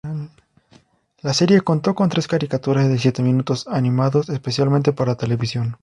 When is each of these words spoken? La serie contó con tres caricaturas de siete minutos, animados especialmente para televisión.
La 1.21 1.31
serie 1.31 1.61
contó 1.61 1.93
con 1.93 2.09
tres 2.09 2.27
caricaturas 2.27 2.87
de 2.89 2.97
siete 2.97 3.21
minutos, 3.21 3.67
animados 3.69 4.29
especialmente 4.29 4.93
para 4.93 5.13
televisión. 5.15 5.77